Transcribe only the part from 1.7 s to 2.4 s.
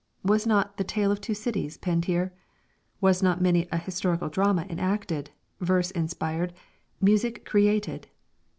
penned here?